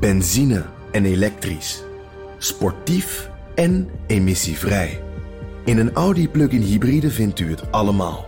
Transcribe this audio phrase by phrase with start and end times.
[0.00, 1.82] Benzine en elektrisch.
[2.38, 5.02] Sportief en emissievrij.
[5.64, 8.26] In een Audi plug-in hybride vindt u het allemaal.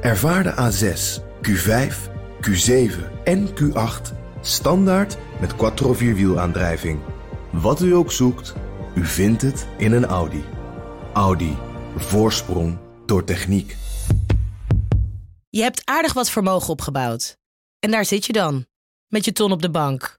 [0.00, 1.94] Ervaar de A6, Q5,
[2.40, 7.00] Q7 en Q8 standaard met quattro vierwielaandrijving.
[7.50, 8.54] Wat u ook zoekt,
[8.94, 10.44] u vindt het in een Audi.
[11.12, 11.56] Audi.
[11.96, 13.76] Voorsprong door techniek.
[15.48, 17.36] Je hebt aardig wat vermogen opgebouwd.
[17.78, 18.66] En daar zit je dan,
[19.08, 20.18] met je ton op de bank.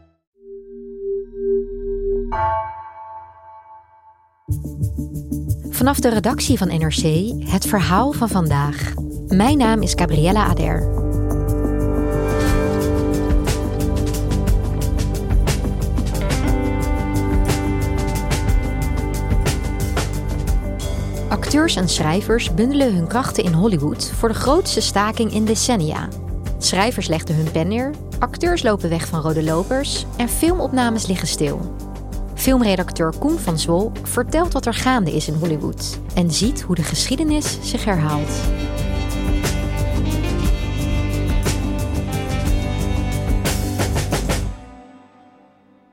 [5.81, 8.93] Vanaf de redactie van NRC het verhaal van vandaag.
[9.27, 10.89] Mijn naam is Gabriella Ader.
[21.29, 26.07] Acteurs en schrijvers bundelen hun krachten in Hollywood voor de grootste staking in decennia.
[26.57, 31.89] Schrijvers legden hun pen neer, acteurs lopen weg van rode lopers en filmopnames liggen stil.
[32.41, 36.83] Filmredacteur Koen van Zwol vertelt wat er gaande is in Hollywood en ziet hoe de
[36.83, 38.29] geschiedenis zich herhaalt.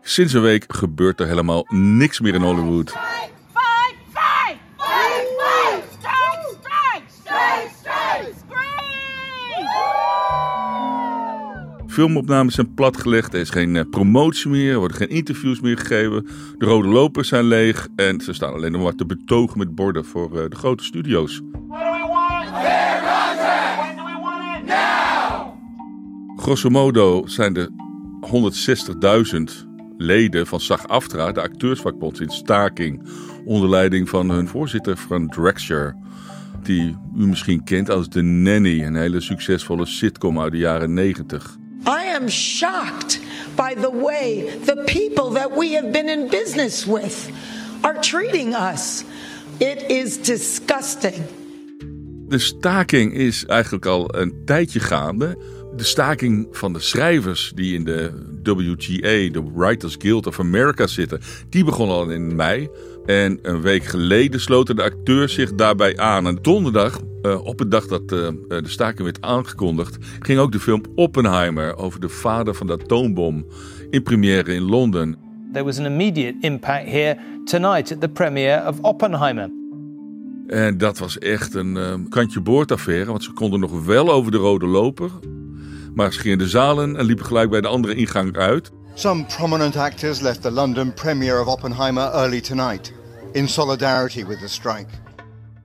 [0.03, 2.93] Sinds een week gebeurt er helemaal niks meer in Hollywood.
[11.99, 16.27] Filmopnames zijn platgelegd, er is geen eh, promotie meer, er worden geen interviews meer gegeven.
[16.59, 20.05] De rode lopers zijn leeg en ze staan alleen nog maar te betogen met borden
[20.05, 21.43] voor eh, de grote studio's.
[26.37, 27.69] Grosso modo zijn er
[29.35, 33.09] 160.000 leden van SAG-AFTRA, de acteursvakbond, in staking.
[33.45, 35.97] Onder leiding van hun voorzitter Fran Drexler.
[36.63, 41.59] Die u misschien kent als The Nanny, een hele succesvolle sitcom uit de jaren 90.
[42.15, 43.21] Am shocked
[43.57, 47.31] by the way the people that we have been in business with
[47.83, 49.05] are treating us.
[49.59, 51.15] It is disgusting.
[52.29, 55.39] De staking is eigenlijk al een tijdje gaande.
[55.77, 61.21] De staking van de schrijvers die in de WGA, de Writers Guild of America zitten,
[61.49, 62.69] die begon al in mei.
[63.07, 66.27] En een week geleden sloten de acteurs zich daarbij aan.
[66.27, 68.09] En donderdag, uh, op de dag dat uh,
[68.49, 73.47] de staking werd aangekondigd, ging ook de film Oppenheimer over de vader van de atoombom
[73.91, 75.17] in première in Londen.
[75.53, 79.51] There was an immediate impact here tonight at the premiere of Oppenheimer.
[80.47, 84.37] En dat was echt een uh, kantje boordaffaire, want ze konden nog wel over de
[84.37, 85.11] rode loper.
[85.95, 88.71] Maar ze gingen de zalen en liepen gelijk bij de andere ingang uit.
[88.95, 92.93] Some prominent actors left the London premiere of Oppenheimer early tonight
[93.33, 95.08] in solidarity with the strike.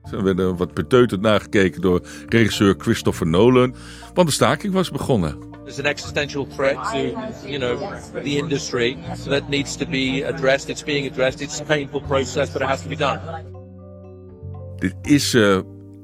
[0.08, 3.74] Ze werden wat beteuterd nagekeken door regisseur Christopher Nolan,
[4.14, 5.52] want de staking was begonnen.
[5.64, 6.98] There's an existential threat to,
[7.46, 7.78] you know,
[8.12, 8.96] the industry
[9.28, 10.68] that needs to be addressed.
[10.68, 11.40] It's being addressed.
[11.40, 13.20] It's a painful process, but it has to be done.
[14.78, 15.58] Dit is uh,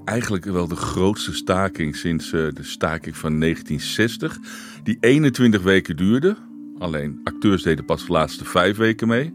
[0.05, 4.39] eigenlijk wel de grootste staking sinds uh, de staking van 1960,
[4.83, 6.37] die 21 weken duurde.
[6.79, 9.35] Alleen acteurs deden pas de laatste vijf weken mee.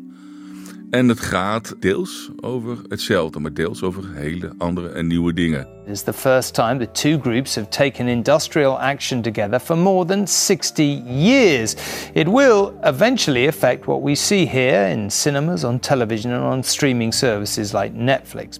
[0.95, 5.67] En het gaat deels over hetzelfde, maar deels over hele andere en nieuwe dingen.
[5.85, 10.27] It's the first time the two groups have taken industrial action together for more than
[10.27, 11.75] 60 years.
[12.13, 17.13] It will eventually affect what we see here in cinemas, on television and on streaming
[17.13, 18.59] services like Netflix.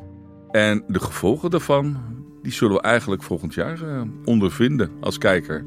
[0.52, 1.98] En de gevolgen daarvan,
[2.42, 5.66] die zullen we eigenlijk volgend jaar uh, ondervinden als kijker.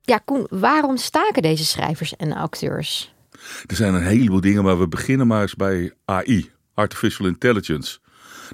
[0.00, 3.13] Ja, Koen, waarom staken deze schrijvers en acteurs?
[3.66, 7.98] Er zijn een heleboel dingen, maar we beginnen maar eens bij AI, Artificial Intelligence.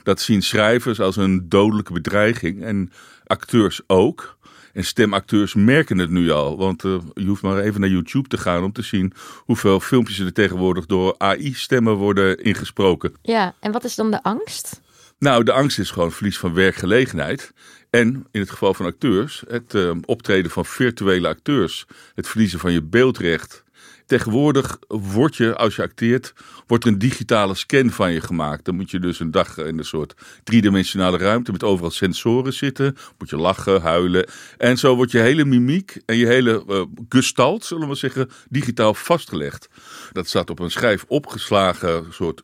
[0.02, 2.92] Dat zien schrijvers als een dodelijke bedreiging en
[3.26, 4.38] acteurs ook.
[4.72, 8.38] En stemacteurs merken het nu al, want uh, je hoeft maar even naar YouTube te
[8.38, 13.14] gaan om te zien hoeveel filmpjes er tegenwoordig door AI-stemmen worden ingesproken.
[13.22, 14.80] Ja, en wat is dan de angst?
[15.18, 17.52] Nou, de angst is gewoon verlies van werkgelegenheid.
[17.90, 22.72] En in het geval van acteurs, het uh, optreden van virtuele acteurs, het verliezen van
[22.72, 23.64] je beeldrecht.
[24.10, 26.32] Tegenwoordig word je, als je acteert,
[26.66, 28.64] wordt er een digitale scan van je gemaakt.
[28.64, 30.14] Dan moet je dus een dag in een soort
[30.44, 32.96] driedimensionale ruimte met overal sensoren zitten.
[33.18, 34.28] Moet je lachen, huilen.
[34.58, 38.94] En zo wordt je hele mimiek en je hele uh, gestalt, zullen we zeggen, digitaal
[38.94, 39.68] vastgelegd.
[40.12, 42.42] Dat staat op een schijf opgeslagen soort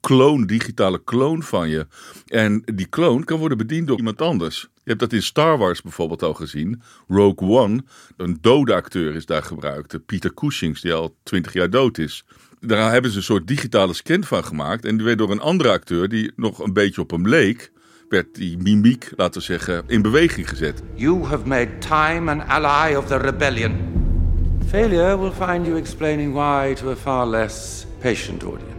[0.00, 1.86] kloon, digitale kloon van je.
[2.26, 4.60] En die kloon kan worden bediend door iemand anders.
[4.60, 6.82] Je hebt dat in Star Wars bijvoorbeeld al gezien.
[7.08, 7.84] Rogue One,
[8.16, 10.06] een dode acteur is daar gebruikt.
[10.06, 12.24] Peter Cushings, die al twintig jaar dood is.
[12.60, 14.84] Daar hebben ze een soort digitale scan van gemaakt.
[14.84, 17.72] En die werd door een andere acteur, die nog een beetje op hem leek,
[18.08, 20.82] werd die mimiek, laten we zeggen, in beweging gezet.
[20.94, 23.74] You have made time an ally of the rebellion.
[24.68, 28.75] Failure will find you explaining why to a far less patient audience.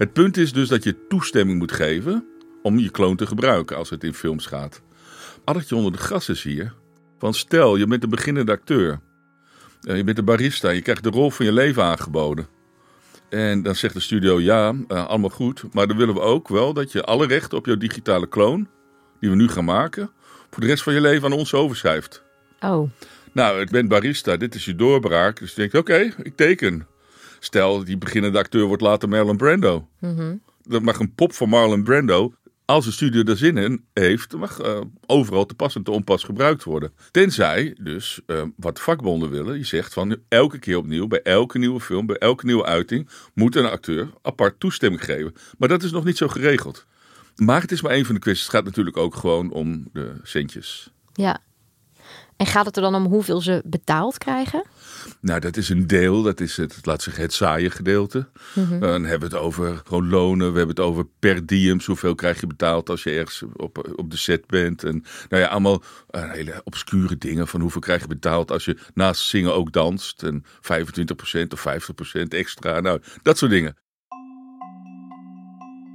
[0.00, 2.24] Het punt is dus dat je toestemming moet geven
[2.62, 4.82] om je kloon te gebruiken als het in films gaat.
[5.44, 6.72] Addertje onder de gras is hier.
[7.18, 9.00] Van stel, je bent een beginnende acteur.
[9.82, 12.46] Eh, Je bent een barista, je krijgt de rol van je leven aangeboden.
[13.28, 15.64] En dan zegt de studio, ja, eh, allemaal goed.
[15.72, 18.68] Maar dan willen we ook wel dat je alle rechten op jouw digitale kloon,
[19.20, 20.10] die we nu gaan maken,
[20.50, 22.22] voor de rest van je leven aan ons overschrijft.
[22.60, 22.90] Oh,
[23.32, 25.38] Nou, ik ben barista, dit is je doorbraak.
[25.38, 26.86] Dus je denkt, oké, ik teken.
[27.40, 29.88] Stel, die beginnende acteur wordt later Marlon Brando.
[30.62, 32.34] Dan mag een pop van Marlon Brando,
[32.64, 36.24] als de studio er zin in heeft, mag eh, overal te pas en te onpas
[36.24, 36.92] gebruikt worden.
[37.10, 41.80] Tenzij dus, eh, wat vakbonden willen, je zegt van elke keer opnieuw, bij elke nieuwe
[41.80, 45.34] film, bij elke nieuwe uiting, moet een acteur apart toestemming geven.
[45.58, 46.86] Maar dat is nog niet zo geregeld.
[47.36, 48.46] Maar het is maar één van de kwesties.
[48.46, 50.90] Het gaat natuurlijk ook gewoon om de centjes.
[51.12, 51.40] ja.
[52.36, 54.64] En gaat het er dan om hoeveel ze betaald krijgen?
[55.20, 56.22] Nou, dat is een deel.
[56.22, 58.28] Dat is het, laat zeggen, het saaie gedeelte.
[58.80, 60.52] Dan hebben we het over gewoon lonen.
[60.52, 61.86] We hebben het over per diems.
[61.86, 64.84] Hoeveel krijg je betaald als je ergens op, op de set bent.
[64.84, 67.48] En nou ja, allemaal eh, hele obscure dingen.
[67.48, 70.22] Van hoeveel krijg je betaald als je naast zingen ook danst.
[70.22, 71.66] En 25% of
[72.20, 72.80] 50% extra.
[72.80, 73.76] Nou, dat soort dingen.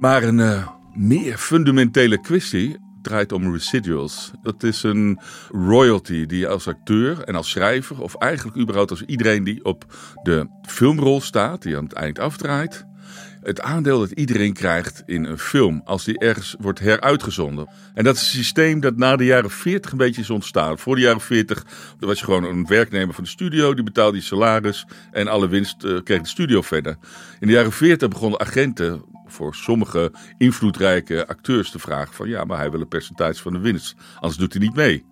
[0.00, 4.30] Maar een eh, meer fundamentele kwestie draait om residuals.
[4.42, 5.18] Dat is een
[5.50, 9.84] royalty die je als acteur en als schrijver, of eigenlijk überhaupt als iedereen die op
[10.22, 12.86] de filmrol staat, die aan het eind afdraait,
[13.42, 17.68] het aandeel dat iedereen krijgt in een film als die ergens wordt heruitgezonden.
[17.94, 20.78] En dat is een systeem dat na de jaren 40 een beetje is ontstaan.
[20.78, 21.64] Voor de jaren 40
[21.98, 25.84] was je gewoon een werknemer van de studio, die betaalde je salaris en alle winst
[25.84, 26.96] eh, kreeg de studio verder.
[27.40, 29.04] In de jaren 40 begonnen agenten
[29.36, 33.58] voor sommige invloedrijke acteurs te vragen van ja, maar hij wil een percentage van de
[33.58, 35.04] winst, anders doet hij niet mee.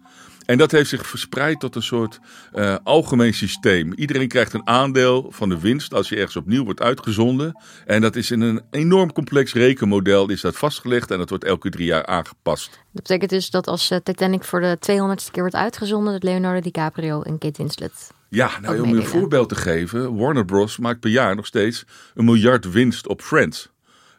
[0.45, 2.19] En dat heeft zich verspreid tot een soort
[2.53, 3.93] eh, algemeen systeem.
[3.93, 7.63] Iedereen krijgt een aandeel van de winst als je ergens opnieuw wordt uitgezonden.
[7.87, 11.71] En dat is in een enorm complex rekenmodel is dat vastgelegd en dat wordt elke
[11.71, 12.71] drie jaar aangepast.
[12.71, 16.61] Dat betekent dus dat als eh, Titanic voor de 200ste keer wordt uitgezonden, dat Leonardo
[16.61, 18.11] DiCaprio en Kate Winslet.
[18.29, 20.17] Ja, nou, om je een voorbeeld te geven.
[20.17, 20.79] Warner Bros.
[20.79, 21.85] maakt per jaar nog steeds
[22.15, 23.73] een miljard winst op Friends.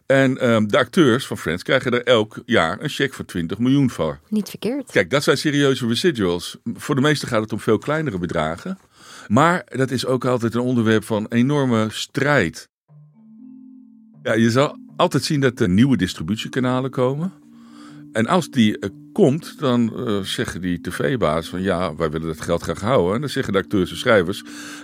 [0.05, 3.89] En ehm, de acteurs van Friends krijgen er elk jaar een cheque van 20 miljoen
[3.89, 4.19] voor.
[4.29, 4.91] Niet verkeerd.
[4.91, 6.57] Kijk, dat zijn serieuze residuals.
[6.73, 8.77] Voor de meesten gaat het om veel kleinere bedragen.
[9.27, 12.69] Maar dat is ook altijd een onderwerp van enorme strijd.
[14.23, 17.33] Ja, je zal altijd zien dat er nieuwe distributiekanalen komen.
[18.11, 22.41] En als die eh, komt, dan eh, zeggen die tv-baas van ja, wij willen dat
[22.41, 23.13] geld graag houden.
[23.13, 24.43] En dan zeggen de acteurs en schrijvers,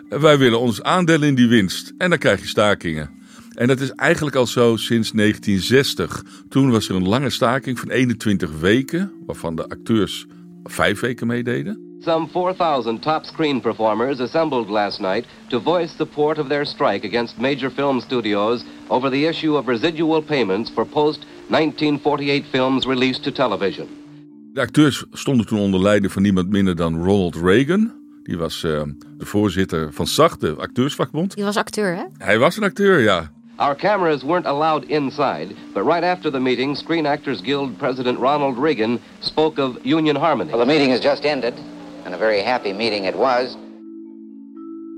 [0.10, 1.94] eh, wij willen ons aandeel in die winst.
[1.98, 3.21] En dan krijg je stakingen.
[3.52, 6.24] En dat is eigenlijk al zo sinds 1960.
[6.50, 10.26] Toen was er een lange staking van 21 weken, waarvan de acteurs
[10.64, 11.90] vijf weken meededen.
[12.00, 17.38] Some 4,000 top screen performers assembled last night to voice support of their strike against
[17.38, 23.32] major film studios over the issue of residual payments for post 1948 films released to
[23.32, 23.88] television.
[24.54, 27.92] De acteurs stonden toen onder leiding van niemand minder dan Ronald Reagan.
[28.24, 28.82] Die was eh,
[29.18, 31.36] de voorzitter van SAG, de acteursvakbond.
[31.36, 32.04] Die was acteur, hè?
[32.18, 33.32] Hij was een acteur, ja.
[33.60, 38.58] Our cameras weren't allowed inside, but right after the meeting, Screen Actors Guild President Ronald
[38.58, 40.50] Reagan spoke of union harmony.
[40.52, 41.54] Well, the meeting has just ended,
[42.06, 43.58] and a very happy meeting it was.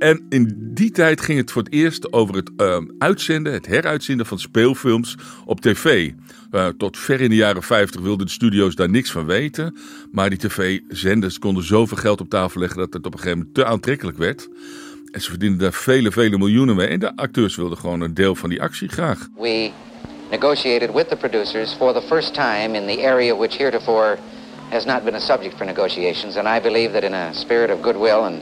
[0.04, 4.26] En in die tijd ging het voor het eerst over het eh, uitzenden, het heruitzenden
[4.26, 6.12] van speelfilms op tv.
[6.52, 9.78] Eh, tot ver in de jaren 50 wilden de studio's daar niks van weten.
[10.12, 13.56] Maar die tv-zenders konden zoveel geld op tafel leggen dat het op een gegeven moment
[13.56, 14.50] te aantrekkelijk werd.
[15.14, 16.88] En ze verdienden daar vele, vele miljoenen mee.
[16.88, 19.30] En de acteurs wilden gewoon een deel van die actie graag.
[19.38, 19.72] We
[20.30, 24.18] negotiated with the producers for the first time in the area which heretofore
[24.70, 27.82] has not been a subject for negotiations, and I believe that in a spirit of
[27.82, 28.42] goodwill and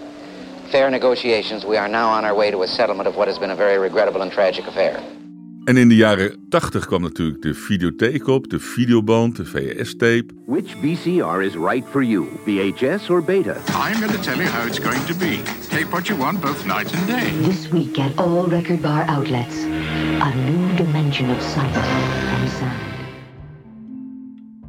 [0.69, 3.51] fair negotiations, we are now on our way to a settlement of what has been
[3.51, 5.20] a very regrettable and tragic affair.
[5.63, 10.25] En in de jaren 80 kwam natuurlijk de videotheek op, de videoband, de VHS-tape.
[10.45, 13.55] Which VCR is right for you, VHS or beta?
[13.67, 15.39] I'm going to tell you how it's going to be.
[15.69, 17.49] Take what you want both night and day.
[17.49, 19.55] This week at all record bar outlets,
[20.19, 22.89] a new dimension of sight and sound.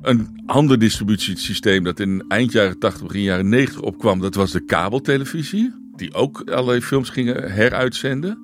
[0.02, 4.64] Een ander distributiesysteem dat in eind jaren 80, begin jaren 90 opkwam, dat was de
[4.64, 5.72] kabeltelevisie.
[5.96, 8.38] Die ook allerlei films gingen heruitzenden.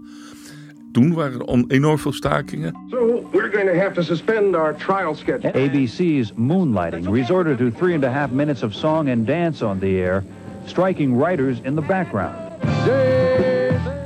[0.92, 2.74] Toen waren er enorm veel stakingen.
[2.90, 5.52] So we're going to have to suspend our trial schedule.
[5.52, 10.00] ABC's Moonlighting resorted to three and a half minutes of song and dance on the
[10.00, 10.24] air,
[10.64, 12.36] striking writers in the background.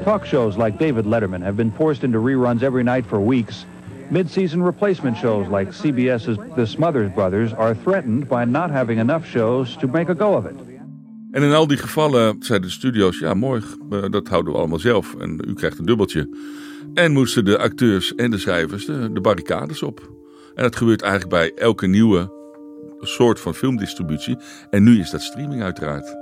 [0.04, 3.64] Talk shows like David Letterman have been forced into reruns every night for weeks.
[4.10, 9.76] Mid-season replacement shows like CBS's The Smothers Brothers are threatened by not having enough shows
[9.76, 10.56] to make a go of it.
[11.32, 14.78] En in al die gevallen zeiden de studio's: ja, mooi, eh, dat houden we allemaal
[14.78, 15.14] zelf.
[15.14, 16.28] En u krijgt een dubbeltje.
[16.94, 20.10] En moesten de acteurs en de schrijvers de, de barricades op.
[20.54, 22.40] En dat gebeurt eigenlijk bij elke nieuwe
[23.00, 24.36] soort van filmdistributie.
[24.70, 26.16] En nu is dat streaming uiteraard.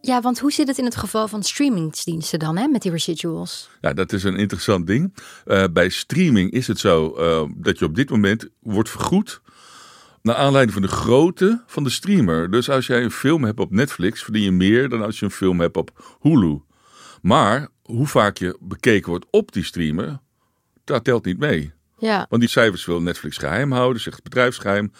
[0.00, 3.70] Ja, want hoe zit het in het geval van streamingsdiensten dan, hè, met die residuals?
[3.80, 5.14] Ja, dat is een interessant ding.
[5.44, 9.40] Eh, bij streaming is het zo eh, dat je op dit moment wordt vergoed
[10.22, 12.50] naar aanleiding van de grootte van de streamer.
[12.50, 15.30] Dus als jij een film hebt op Netflix, verdien je meer dan als je een
[15.30, 16.60] film hebt op Hulu.
[17.24, 20.18] Maar hoe vaak je bekeken wordt op die streamer,
[20.84, 21.72] dat telt niet mee.
[21.98, 22.26] Ja.
[22.28, 24.92] Want die cijfers wil Netflix geheim houden, zegt het bedrijfsgeheim.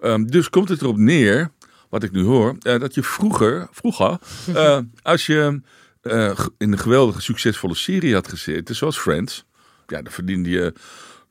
[0.00, 1.50] Ehm, dus komt het erop neer,
[1.88, 4.18] wat ik nu hoor, eh, dat je vroeger, vroeger
[4.54, 5.60] eh, als je
[6.00, 9.44] eh, in een geweldige, succesvolle serie had gezeten, zoals Friends,
[9.86, 10.72] ja, dan verdiende je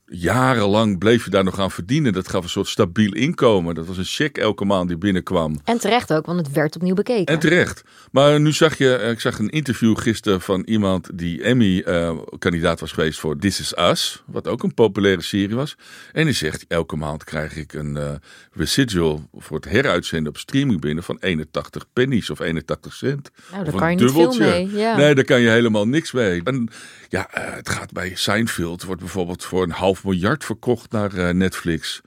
[0.09, 2.13] jarenlang, bleef je daar nog aan verdienen.
[2.13, 3.75] Dat gaf een soort stabiel inkomen.
[3.75, 5.59] Dat was een check elke maand die binnenkwam.
[5.63, 7.33] En terecht ook, want het werd opnieuw bekeken.
[7.33, 7.83] En terecht.
[8.11, 12.91] Maar nu zag je, eh, ik zag een interview gisteren van iemand die Emmy-kandidaat was
[12.91, 15.75] geweest voor This Is Us, wat ook een populaire serie was.
[16.11, 18.11] En die zegt, elke maand krijg ik een eh,
[18.51, 23.31] residual voor het heruitzenden op streaming binnen van 81 pennies of 81 cent.
[23.51, 24.97] Nou, daar Of kan een je niet veel mee, ja.
[24.97, 26.41] Nee, daar kan je helemaal niks mee.
[26.43, 26.69] En
[27.09, 31.34] ja, eh, het gaat bij Seinfeld, wordt bijvoorbeeld voor een half miljard verkocht naar eh,
[31.34, 32.01] Netflix.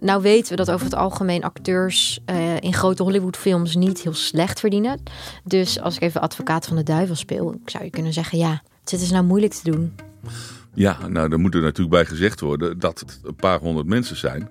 [0.00, 4.60] Nou weten we dat over het algemeen acteurs eh, in grote Hollywoodfilms niet heel slecht
[4.60, 5.02] verdienen.
[5.44, 8.92] Dus als ik even advocaat van de duivel speel, zou je kunnen zeggen, ja, het
[9.00, 9.94] is nou moeilijk te doen.
[10.74, 14.16] Ja, nou, daar moet er natuurlijk bij gezegd worden dat het een paar honderd mensen
[14.16, 14.50] zijn.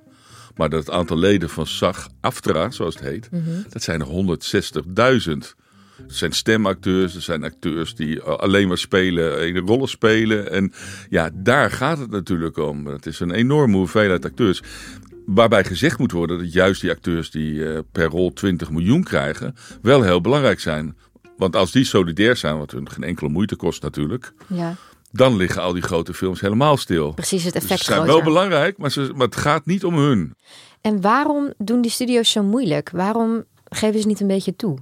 [0.55, 3.49] Maar dat het aantal leden van SAG-AFTRA, zoals het heet, Mhm.
[3.69, 5.55] dat zijn er 160.000.
[6.01, 10.51] Het zijn stemacteurs, er zijn acteurs die alleen maar spelen, in rollen spelen.
[10.51, 10.73] En
[11.09, 12.85] ja, daar gaat het natuurlijk om.
[12.85, 14.61] Het is een enorme hoeveelheid acteurs.
[15.25, 19.55] Waarbij gezegd moet worden dat juist die acteurs die eh, per rol 20 miljoen krijgen,
[19.81, 20.95] wel heel belangrijk zijn.
[21.37, 24.75] Want als die solidair zijn, wat hun geen enkele moeite kost natuurlijk, Ja.
[25.11, 27.13] dan liggen al die grote films helemaal stil.
[27.13, 28.15] Precies het Dus effect ze zijn groter.
[28.15, 30.35] wel belangrijk, maar, ze, maar het gaat niet om hun.
[30.81, 32.89] En waarom doen die studio's zo moeilijk?
[32.89, 34.77] Waarom geven ze niet een beetje toe?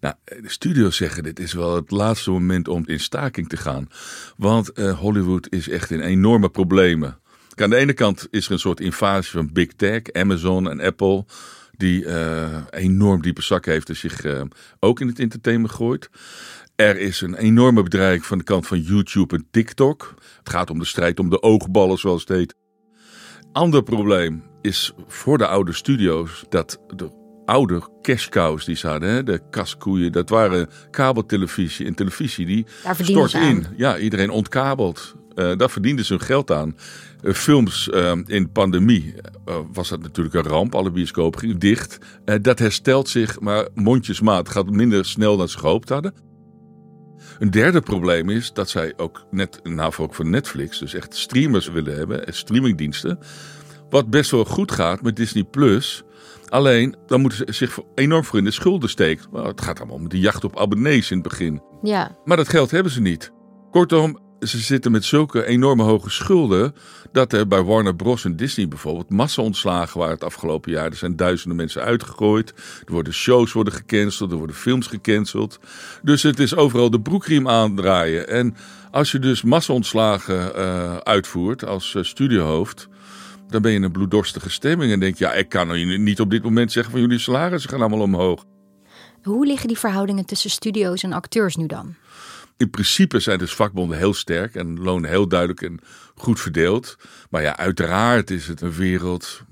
[0.00, 3.88] Nou, de studio's zeggen dit is wel het laatste moment om in staking te gaan.
[4.36, 7.18] Want eh, Hollywood is echt in enorme problemen.
[7.54, 11.24] Aan de ene kant is er een soort invasie van Big Tech, Amazon en Apple.
[11.76, 14.42] Die eh, enorm diepe zak heeft en zich eh,
[14.78, 16.10] ook in het entertainment gooit.
[16.76, 20.14] Er is een enorme bedreiging van de kant van YouTube en TikTok.
[20.38, 22.54] Het gaat om de strijd om de oogballen, zoals het heet.
[23.52, 27.17] Ander probleem is voor de oude studio's dat de
[27.48, 32.66] oude cash cows die ze hadden, hè, de kaskoeien, dat waren kabeltelevisie en televisie die
[32.82, 33.42] Daar stort aan.
[33.42, 33.66] in.
[33.76, 35.14] Ja, iedereen ontkabeld.
[35.34, 36.76] Eh, daar verdienden ze hun geld aan.
[37.22, 39.14] Eh, films eh, in pandemie
[39.44, 40.74] eh, was dat natuurlijk een ramp.
[40.74, 41.98] Alle bioscopen gingen dicht.
[42.40, 46.14] Dat herstelt zich, maar mondjesmaat gaat minder snel dan ze gehoopt hadden.
[47.38, 51.68] Een derde probleem is dat zij ook net, nou ook voor Netflix, dus echt streamers
[51.68, 53.18] willen hebben, en streamingdiensten.
[53.90, 56.02] Wat best wel goed gaat met Disney Plus.
[56.48, 59.24] Alleen, dan moeten ze zich enorm voor in de schulden steken.
[59.32, 61.62] Het gaat allemaal om die jacht op abonnees in het begin.
[61.82, 63.32] Ja, Maar dat geld hebben ze niet.
[63.70, 66.74] Kortom, ze zitten met zulke enorme hoge schulden.
[67.12, 68.24] dat er bij Warner Bros.
[68.24, 70.86] en Disney bijvoorbeeld massa-ontslagen waren het afgelopen jaar.
[70.86, 72.52] Er zijn duizenden mensen uitgegooid.
[72.84, 75.58] Er worden shows worden gecanceld, er worden films gecanceld.
[76.02, 78.28] Dus het is overal de broekriem aandraaien.
[78.28, 78.56] En
[78.90, 82.88] als je dus massa-ontslagen eh, uitvoert als eh, studiohoofd.
[83.48, 86.30] Dan ben je in een bloeddorstige stemming en denk je, ja, ik kan niet op
[86.30, 88.44] dit moment zeggen van jullie salarissen gaan allemaal omhoog.
[89.22, 91.94] hoe liggen die verhoudingen tussen studio's en acteurs nu dan?
[92.56, 95.80] In principe zijn dus vakbonden heel sterk en lonen heel duidelijk en
[96.14, 96.96] goed verdeeld.
[97.30, 99.42] Maar ja, uiteraard is het een wereld.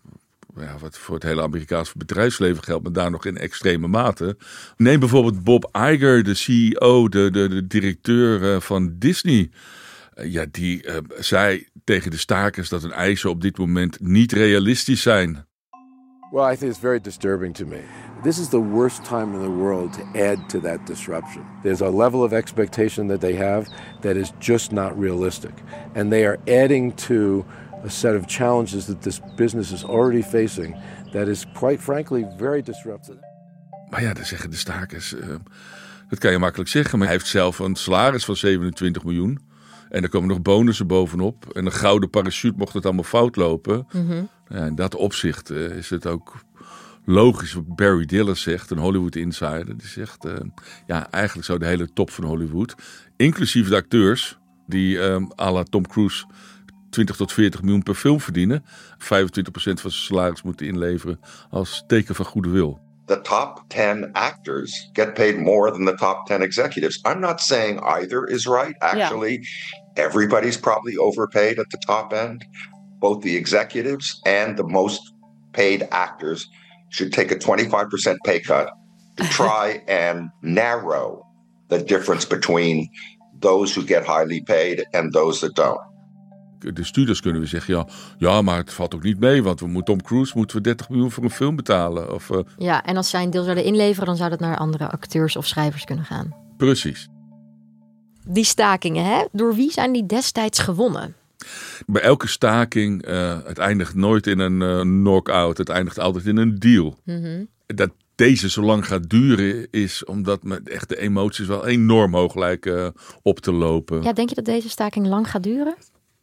[0.57, 4.37] Ja, wat voor het hele Amerikaanse bedrijfsleven geldt, maar daar nog in extreme mate.
[4.77, 9.51] Neem bijvoorbeeld Bob Iger, de CEO, de, de, de directeur eh, van Disney.
[10.17, 14.33] Eh, Ja, die eh, zei tegen de stakers dat hun eisen op dit moment niet
[14.33, 15.47] realistisch zijn.
[16.31, 17.81] Well, I think it's very disturbing to me.
[18.23, 21.43] This is the worst time in the world to add to that disruption.
[21.63, 23.71] There's a level of expectation that they have
[24.01, 25.53] that is just not realistic.
[25.95, 27.45] And they are adding to
[27.85, 30.77] a set of challenges that this business is already facing
[31.13, 33.19] that is, quite frankly, very disruptive.
[33.91, 35.15] Maar ja, dan zeggen de stakers.
[35.15, 35.29] eh,
[36.09, 39.41] Dat kan je makkelijk zeggen, maar hij heeft zelf een salaris van 27 miljoen.
[39.89, 41.53] En er komen nog bonussen bovenop.
[41.53, 43.87] En een gouden parachute mocht het allemaal fout lopen.
[43.93, 44.23] Mhm.
[44.49, 46.35] Ja, in dat opzicht eh, is het ook
[47.05, 49.79] logisch wat Barry Diller zegt, een Hollywood insider.
[49.79, 50.35] Die zegt, eh,
[50.87, 52.75] ja, eigenlijk zou de hele top van Hollywood,
[53.17, 56.27] inclusief de acteurs, die eh, à la Tom Cruise
[56.91, 58.65] 20 tot 40 miljoen per film verdienen,
[58.99, 62.86] 25% van zijn salaris moeten inleveren als teken van goede wil.
[63.07, 67.01] The top 10 actors get paid more than the top 10 executives.
[67.05, 68.75] I'm not saying either is right.
[68.83, 69.47] Actually,
[69.97, 72.45] everybody's probably overpaid at the top end.
[72.99, 75.13] Both the executives and the most
[75.53, 76.49] paid actors
[76.91, 78.71] should take a 25% pay cut
[79.17, 81.23] to try and narrow
[81.69, 82.89] the difference between
[83.39, 85.81] those who get highly paid and those that don't.
[86.75, 87.87] De studios kunnen we zeggen, ja,
[88.19, 90.89] ja, maar het valt ook niet mee, want we moeten Tom Cruise moeten we 30
[90.89, 92.15] miljoen voor een film betalen.
[92.15, 94.91] Of, eh, Ja, en als zij een deel zouden inleveren, dan zou dat naar andere
[94.91, 96.35] acteurs of schrijvers kunnen gaan.
[96.57, 97.09] precies.
[98.29, 99.25] Die stakingen, hè?
[99.33, 101.15] door wie zijn die destijds gewonnen?
[101.87, 106.37] Bij elke staking, eh, het eindigt nooit in een eh, knock-out, het eindigt altijd in
[106.37, 106.99] een deal.
[107.05, 107.45] Mhm.
[107.67, 112.35] Dat deze zo lang gaat duren is omdat met echt de emoties wel enorm hoog
[112.35, 112.93] lijken
[113.23, 114.03] op te lopen.
[114.03, 115.75] Ja, denk je dat deze staking lang gaat duren?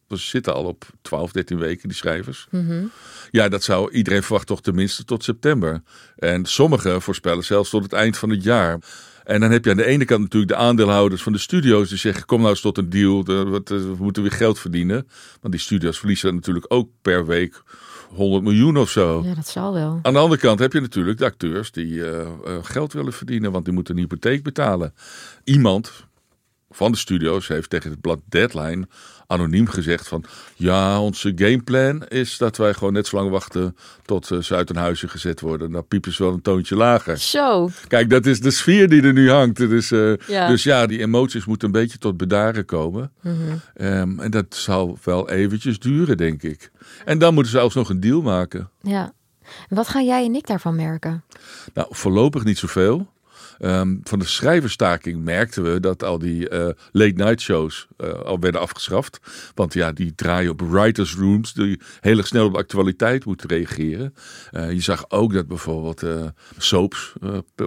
[0.09, 2.47] Ze zitten al op 12, 13 weken, die schrijvers.
[2.49, 2.85] Mhm.
[3.31, 5.81] Ja, dat zou iedereen verwacht toch tenminste tot september.
[6.15, 8.79] En sommigen voorspellen zelfs tot het eind van het jaar.
[9.23, 11.97] En dan heb je aan de ene kant natuurlijk de aandeelhouders van de studio's die
[11.97, 13.25] zeggen: kom nou eens tot een deal, eh,
[13.65, 15.07] we moeten weer geld verdienen.
[15.41, 17.63] Want die studio's verliezen natuurlijk ook per week
[18.09, 19.21] 100 miljoen of zo.
[19.25, 19.99] Ja, dat zal wel.
[20.01, 22.29] Aan de andere kant heb je natuurlijk de acteurs die eh, eh,
[22.61, 24.93] geld willen verdienen, want die moeten een hypotheek betalen.
[25.43, 25.91] Iemand
[26.73, 28.87] van de studio's heeft tegen het blad Deadline
[29.27, 30.23] anoniem gezegd van
[30.55, 33.75] ja, onze gameplan is dat wij gewoon net zo lang wachten
[34.05, 35.71] tot eh, ze uit hun huizen gezet worden.
[35.71, 37.17] Dan piepen ze wel een toontje lager.
[37.17, 37.69] Zo.
[37.87, 39.57] Kijk, dat is de sfeer die er nu hangt.
[39.57, 40.47] Dus, eh, Ja.
[40.47, 43.11] dus ja, die emoties moeten een beetje tot bedaren komen.
[43.21, 43.35] Mhm.
[43.73, 46.71] Ehm, en dat zal wel eventjes duren, denk ik.
[47.05, 48.69] En dan moeten ze alsnog een deal maken.
[48.81, 49.13] Ja.
[49.69, 51.23] En Wat gaan jij en ik daarvan merken?
[51.73, 53.11] Nou, voorlopig niet zoveel.
[53.63, 58.39] Ehm, van de schrijverstaking merkten we dat al die eh, late night shows eh, al
[58.39, 59.19] werden afgeschaft.
[59.55, 64.13] Want ja, die draaien op writers rooms die heel erg snel op actualiteit moeten reageren.
[64.51, 66.03] Eh, je zag ook dat bijvoorbeeld
[66.57, 67.13] soaps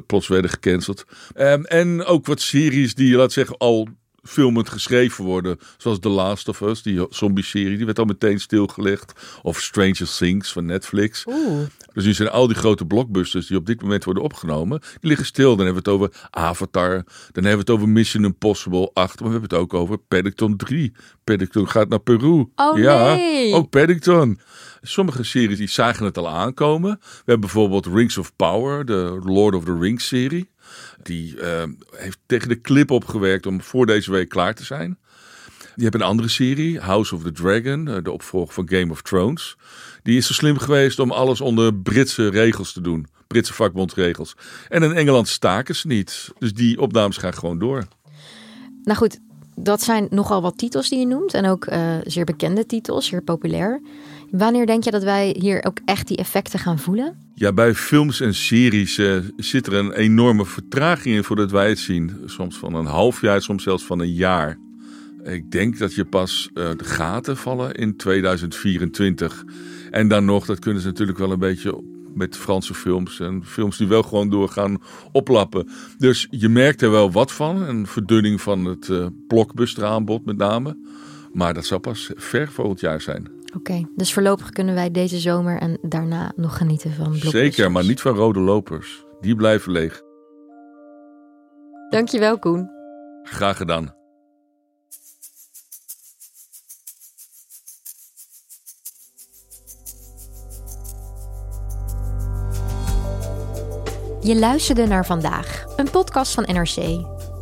[0.06, 1.04] plots werden gecanceld.
[1.34, 3.88] Ehm, en ook wat series die, laat zeggen, al
[4.26, 5.58] filmend geschreven worden.
[5.76, 9.12] Zoals The Last of Us, die zombie-serie, die werd al meteen stilgelegd.
[9.42, 11.24] Of Stranger Things van Netflix.
[11.26, 11.66] Oeh.
[11.92, 15.26] Dus nu zijn al die grote blockbusters die op dit moment worden opgenomen, die liggen
[15.26, 15.56] stil.
[15.56, 19.28] Dan hebben we het over Avatar, dan hebben we het over Mission Impossible 8, maar
[19.28, 20.92] we hebben het ook over Paddington 3.
[21.24, 22.44] Paddington gaat naar Peru.
[22.54, 23.54] Oh, ja, nee.
[23.54, 24.40] ook Paddington.
[24.82, 26.98] Sommige series die zagen het al aankomen.
[27.00, 30.48] We hebben bijvoorbeeld Rings of Power, de Lord of the Rings serie.
[31.06, 34.98] Die eh, heeft tegen de clip opgewerkt om voor deze week klaar te zijn.
[35.74, 39.02] Je hebt een andere serie, House of the Dragon, eh, de opvolger van Game of
[39.02, 39.56] Thrones.
[40.02, 43.06] Die is zo slim geweest om alles onder Britse regels te doen.
[43.26, 44.36] Britse vakbondsregels.
[44.68, 46.32] En in Engeland staken ze niet.
[46.38, 47.86] Dus die opnames gaan gewoon door.
[48.84, 49.18] Nou goed,
[49.54, 51.34] dat zijn nogal wat titels die je noemt.
[51.34, 53.80] En ook eh, zeer bekende titels, zeer populair.
[54.30, 57.16] Wanneer denk je dat wij hier ook echt die effecten gaan voelen?
[57.34, 61.78] Ja, bij films en series eh, zit er een enorme vertraging in voordat wij het
[61.78, 62.16] zien.
[62.24, 64.58] Soms van een half jaar, soms zelfs van een jaar.
[65.24, 69.44] Ik denk dat je pas eh, de gaten vallen in 2024.
[69.90, 71.82] En dan nog, dat kunnen ze natuurlijk wel een beetje
[72.14, 74.78] met Franse films en films die wel gewoon doorgaan
[75.12, 75.68] oplappen.
[75.98, 77.62] Dus je merkt er wel wat van.
[77.62, 80.76] Een verdunning van het eh blockbusteraanbod met name.
[81.32, 83.35] Maar dat zal pas ver volgend jaar zijn.
[83.54, 87.56] Oké, dus voorlopig kunnen wij deze zomer en daarna nog genieten van blockbusters.
[87.56, 89.04] Zeker, maar niet van rode lopers.
[89.20, 90.02] Die blijven leeg.
[91.88, 92.70] Dankjewel Koen.
[93.22, 93.94] Graag gedaan.
[104.20, 106.76] Je luisterde naar vandaag, een podcast van NRC.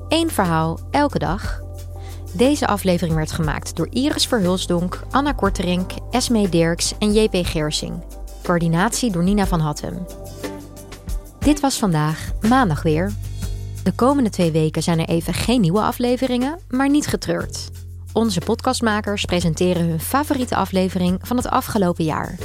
[0.08, 1.63] Eén verhaal, elke dag.
[2.36, 8.02] Deze aflevering werd gemaakt door Iris Verhulsdonk, Anna Korterink, Esme Dirks en JP Geersing.
[8.42, 10.06] Coördinatie door Nina van Hattem.
[11.38, 13.12] Dit was vandaag, maandag weer.
[13.82, 17.70] De komende twee weken zijn er even geen nieuwe afleveringen, maar niet getreurd.
[18.12, 22.38] Onze podcastmakers presenteren hun favoriete aflevering van het afgelopen jaar.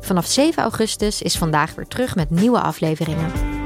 [0.00, 3.59] Vanaf 7 augustus is vandaag weer terug met nieuwe afleveringen.